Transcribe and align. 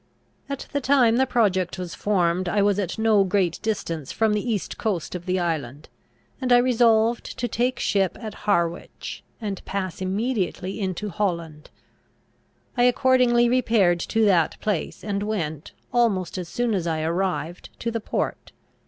At 0.49 0.65
the 0.73 0.81
time 0.81 1.17
the 1.17 1.27
project 1.27 1.77
was 1.77 1.93
formed 1.93 2.49
I 2.49 2.63
was 2.63 2.79
at 2.79 2.97
no 2.97 3.23
great 3.23 3.59
distance 3.61 4.11
from 4.11 4.33
the 4.33 4.41
east 4.51 4.79
coast 4.79 5.13
of 5.13 5.27
the 5.27 5.37
island, 5.39 5.89
and 6.41 6.51
I 6.51 6.57
resolved 6.57 7.37
to 7.37 7.47
take 7.47 7.77
ship 7.79 8.17
at 8.19 8.33
Harwich, 8.49 9.23
and 9.39 9.63
pass 9.63 10.01
immediately 10.01 10.79
into 10.79 11.09
Holland. 11.11 11.69
I 12.75 12.81
accordingly 12.85 13.47
repaired 13.47 13.99
to 13.99 14.25
that 14.25 14.59
place, 14.59 15.03
and 15.03 15.21
went, 15.21 15.71
almost 15.93 16.39
as 16.39 16.49
soon 16.49 16.73
as 16.73 16.87
I 16.87 17.03
arrived, 17.03 17.69
to 17.77 17.91
the 17.91 18.01
port. 18.01 18.53